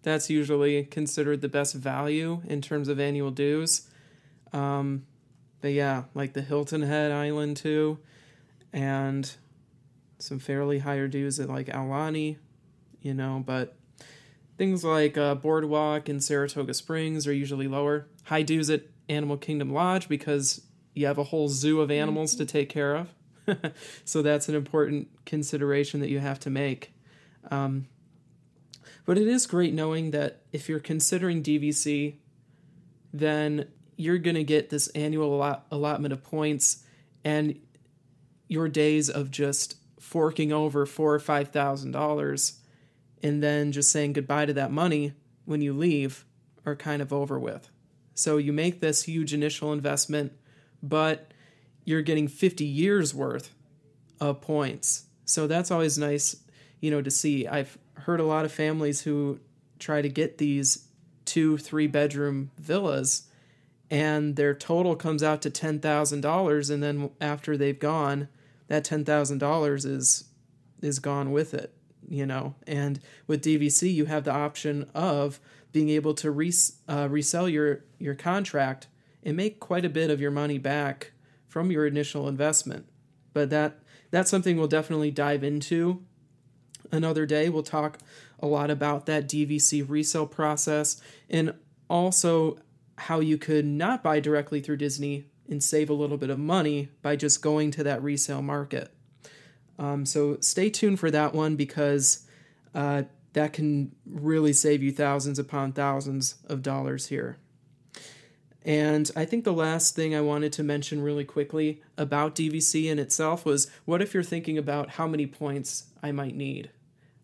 [0.04, 3.88] That's usually considered the best value in terms of annual dues.
[4.52, 5.06] Um,
[5.60, 7.98] but yeah, like the Hilton Head Island too,
[8.72, 9.28] and
[10.20, 12.36] some fairly higher dues at like Aulani,
[13.02, 13.74] you know, but
[14.56, 18.06] things like uh, Boardwalk and Saratoga Springs are usually lower.
[18.22, 20.60] High dues at Animal Kingdom Lodge because
[20.98, 23.14] you have a whole zoo of animals to take care of.
[24.04, 26.92] so that's an important consideration that you have to make.
[27.50, 27.86] Um,
[29.06, 32.16] but it is great knowing that if you're considering DVC,
[33.12, 36.84] then you're going to get this annual allot- allotment of points
[37.24, 37.58] and
[38.48, 42.60] your days of just forking over four or five thousand dollars
[43.22, 45.12] and then just saying goodbye to that money
[45.44, 46.24] when you leave
[46.64, 47.68] are kind of over with.
[48.14, 50.32] So you make this huge initial investment,
[50.82, 51.32] but
[51.84, 53.54] you're getting 50 years worth
[54.20, 55.06] of points.
[55.24, 56.36] So that's always nice,
[56.80, 57.46] you know, to see.
[57.46, 59.40] I've heard a lot of families who
[59.78, 60.88] try to get these
[61.24, 63.28] two, three bedroom villas
[63.90, 68.28] and their total comes out to $10,000 and then after they've gone,
[68.68, 70.24] that $10,000 is
[70.80, 71.74] is gone with it,
[72.08, 72.54] you know.
[72.64, 75.40] And with DVC, you have the option of
[75.72, 78.86] being able to res- uh, resell your your contract
[79.28, 81.12] and make quite a bit of your money back
[81.46, 82.86] from your initial investment.
[83.34, 83.78] But that
[84.10, 86.02] that's something we'll definitely dive into
[86.90, 87.50] another day.
[87.50, 87.98] We'll talk
[88.40, 90.98] a lot about that DVC resale process
[91.28, 91.52] and
[91.90, 92.58] also
[92.96, 96.88] how you could not buy directly through Disney and save a little bit of money
[97.02, 98.94] by just going to that resale market.
[99.78, 102.26] Um, so stay tuned for that one because
[102.74, 103.02] uh,
[103.34, 107.36] that can really save you thousands upon thousands of dollars here.
[108.68, 112.98] And I think the last thing I wanted to mention really quickly about DVC in
[112.98, 116.70] itself was what if you're thinking about how many points I might need?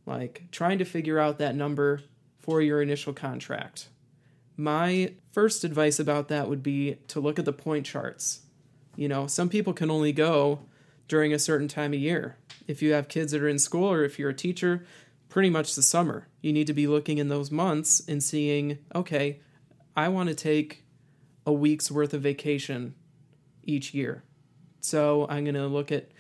[0.07, 2.03] like trying to figure out that number
[2.39, 3.89] for your initial contract.
[4.57, 8.41] My first advice about that would be to look at the point charts.
[8.97, 10.61] You know, some people can only go
[11.09, 12.37] during a certain time of year.
[12.69, 14.85] If you have kids that are in school or if you're a teacher,
[15.29, 16.29] pretty much the summer.
[16.41, 19.41] You need to be looking in those months and seeing, okay,
[19.97, 20.84] I want to take
[21.47, 22.95] a week's worth of vacation
[23.65, 24.23] each year.
[24.81, 26.11] So I'm going to look at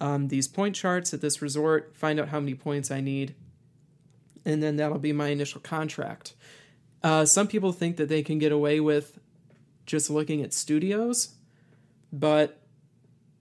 [0.00, 3.34] um, these point charts at this resort, find out how many points I need,
[4.44, 6.34] and then that'll be my initial contract.
[7.02, 9.18] Uh, some people think that they can get away with
[9.86, 11.34] just looking at studios,
[12.12, 12.60] but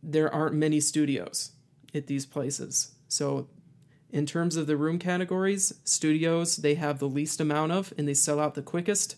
[0.04, 1.52] there aren't many studios
[1.94, 2.94] at these places.
[3.08, 3.48] So,
[4.10, 8.14] in terms of the room categories, studios they have the least amount of and they
[8.14, 9.18] sell out the quickest.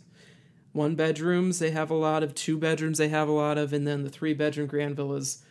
[0.80, 3.86] One bedrooms they have a lot of, two bedrooms they have a lot of, and
[3.86, 5.44] then the three bedroom grand villas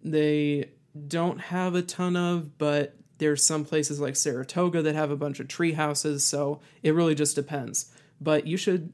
[0.00, 0.70] they
[1.08, 5.40] don't have a ton of, but there's some places like Saratoga that have a bunch
[5.40, 7.92] of tree houses, so it really just depends.
[8.20, 8.92] But you should,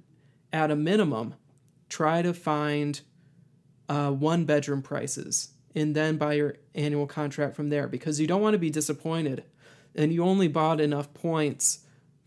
[0.51, 1.35] at a minimum,
[1.91, 2.99] try to find
[3.87, 8.41] uh, one bedroom prices and then buy your annual contract from there because you don't
[8.41, 9.45] want to be disappointed
[9.95, 11.81] and you only bought enough points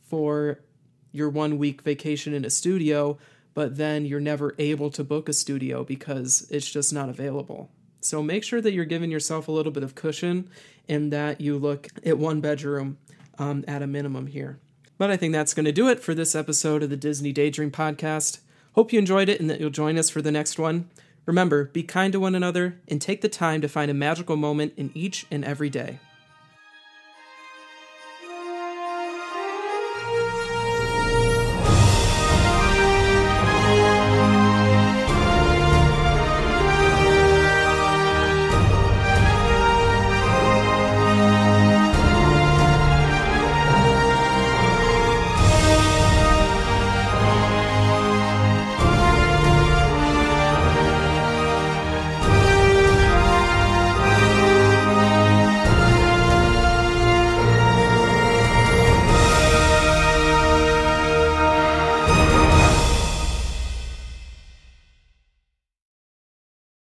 [0.07, 0.59] for
[1.11, 3.17] your one week vacation in a studio,
[3.53, 7.69] but then you're never able to book a studio because it's just not available.
[8.01, 10.49] So make sure that you're giving yourself a little bit of cushion
[10.89, 12.97] and that you look at one bedroom
[13.37, 14.59] um, at a minimum here.
[14.97, 17.71] But I think that's going to do it for this episode of the Disney Daydream
[17.71, 18.39] Podcast.
[18.73, 20.89] Hope you enjoyed it and that you'll join us for the next one.
[21.25, 24.73] Remember, be kind to one another and take the time to find a magical moment
[24.77, 25.99] in each and every day.